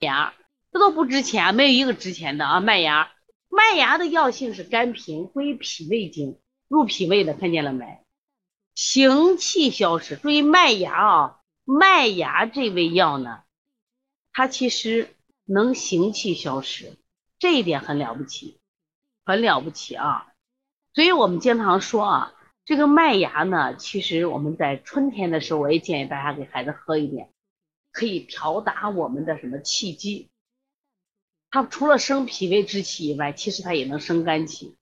[0.00, 0.32] 芽，
[0.72, 2.60] 这都不值钱，没有一个值钱的啊。
[2.60, 3.12] 麦芽，
[3.48, 6.38] 麦芽的药性是甘平，归脾胃经，
[6.68, 8.04] 入脾胃的，看见了没？
[8.74, 10.16] 行气消食。
[10.16, 13.42] 注意麦芽啊，麦芽这味药呢，
[14.32, 16.96] 它其实能行气消食，
[17.38, 18.58] 这一点很了不起，
[19.26, 20.28] 很了不起啊。
[20.94, 22.32] 所以我们经常说啊，
[22.64, 27.28] 这个麦芽呢，其实我们在春天的时候，我也建议大家给孩子喝一点，
[27.92, 30.30] 可以调达我们的什么气机。
[31.50, 34.76] 它除了生脾胃之气以外，其实它也能生肝气。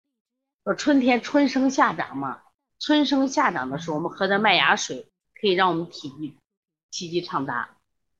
[0.64, 2.42] 说春天春生夏长嘛，
[2.78, 5.08] 春生夏长的时候，我们喝点麦芽水，
[5.40, 6.36] 可以让我们体积
[6.90, 7.76] 气机畅达。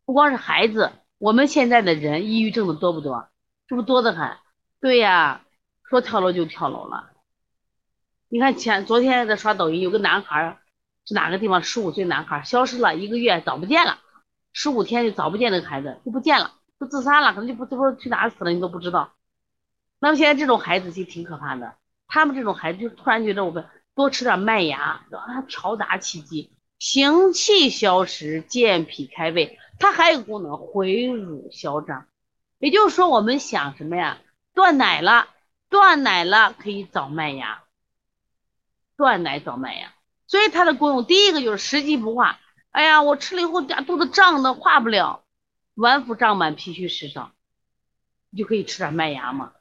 [0.07, 3.29] 不光是孩子，我们现在的人抑郁症的多不多？
[3.69, 4.39] 是不是多得很？
[4.81, 5.45] 对呀，
[5.85, 7.11] 说跳楼就跳楼了。
[8.31, 10.59] 你看前昨天在刷抖音，有个男孩
[11.05, 11.63] 是哪个地方？
[11.63, 13.99] 十五岁男孩消失了一个月，找不见了，
[14.53, 19.13] 十五天就找不见那个孩子就不见了，就自杀了，可能就不都不去哪死了，你都不知道。
[20.01, 21.75] 那么现在这种孩子就挺可怕的，
[22.07, 32.07] 他们这种孩子就突然觉得我们多吃点麦芽，啊调达气机，行气消食，健脾开胃，它还有个功能回乳消胀。
[32.59, 34.19] 也就是说，我们想什么呀？
[34.55, 35.29] 断奶了，
[35.69, 37.63] 断奶了可以找麦芽。
[38.97, 39.93] 断奶找麦芽，
[40.27, 42.41] 所以它的功用第一个就是食积不化。
[42.79, 45.25] 哎呀，我吃了以后家肚子胀的化不了，
[45.75, 47.33] 脘腹胀满，脾虚食少，
[48.31, 49.53] 你就可以吃点麦芽嘛。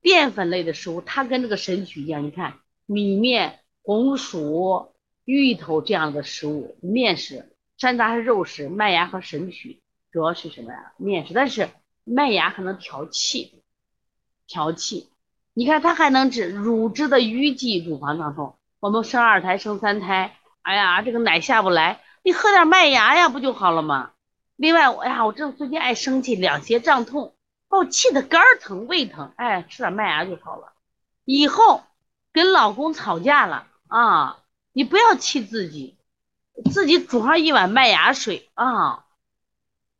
[0.00, 4.92] 淀粉类的食物，它跟这个神曲一样，你看米面、红薯、
[5.24, 10.94] 芋头这样的食物，面食、山楂是肉食，麦芽和神曲主要是什么呀？
[10.96, 11.68] 面食，但是
[12.02, 13.62] 麦芽还能调气，
[14.48, 15.08] 调气。
[15.54, 18.56] 你看，它还能治乳汁的淤积、乳房胀痛。
[18.80, 24.12] 我们生二胎、生三胎，哎呀，这个奶下不来，你喝点麦芽呀，不就好了吗？
[24.56, 27.34] 另外，哎呀，我这最近爱生气，两胁胀痛，
[27.68, 30.72] 把我气的肝疼、胃疼，哎，吃点麦芽就好了。
[31.24, 31.82] 以后
[32.32, 34.38] 跟老公吵架了啊，
[34.72, 35.96] 你不要气自己，
[36.70, 39.04] 自己煮上一碗麦芽水啊，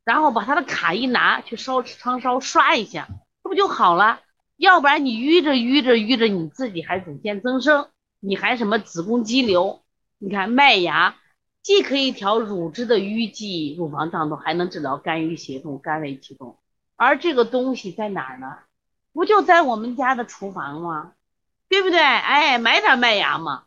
[0.04, 3.08] 然后把他的卡一拿去烧汤烧刷一下，
[3.42, 4.20] 这不就好了？
[4.56, 7.88] 要不然你淤着淤着淤着，你自己还乳腺增生，
[8.20, 9.82] 你还什么子宫肌瘤？
[10.18, 11.16] 你看麦芽
[11.62, 16.58] 既可以调乳汁的淤积、乳房胀痛，还能治疗肝郁血痛、肝胃气痛。
[16.96, 18.58] 而这个东西在哪儿呢？
[19.12, 21.12] 不就在我们家的厨房吗？
[21.68, 22.00] 对不对？
[22.00, 23.64] 哎，买点麦芽嘛。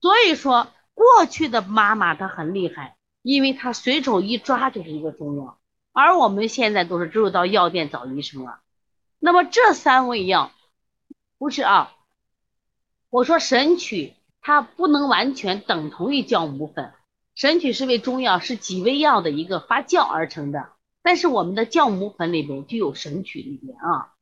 [0.00, 5.58] 所以说，过去的妈妈她很厉害，因为她随手一抓就是一个中药，
[5.92, 8.60] 而我们现在都是只有到药店找医生了。
[9.18, 10.52] 那么这三味药
[11.38, 11.94] 不是啊？
[13.10, 16.92] 我说神曲它不能完全等同于酵母粉，
[17.38, 20.70] 神曲是味中药，是几味药的一个发酵而成的。
[21.02, 24.12] 但是我们的酵母粉里边就有神曲里边啊，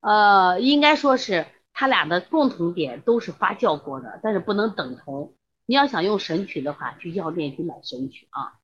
[0.00, 1.44] 呃，应该说是
[1.74, 5.34] 它俩的共同点都是发酵过的，但是不能等同。
[5.66, 8.54] 你要想用神曲的话，去药店去买神曲啊。